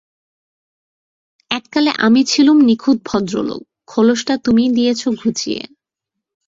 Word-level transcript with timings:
এককালে 1.51 1.91
আমি 2.05 2.21
ছিলুম 2.23 2.57
নিখুঁত 2.61 2.97
ভদ্রলোক, 3.05 3.61
খোলসটা 3.87 4.33
তুমিই 4.45 4.69
দিয়েছ 4.73 5.01
ঘুচিয়ে। 5.21 5.61